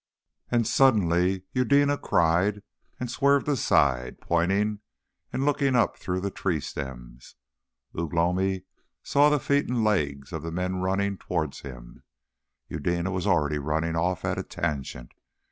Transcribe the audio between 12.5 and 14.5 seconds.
Eudena was already running off at a